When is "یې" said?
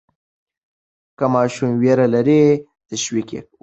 3.35-3.39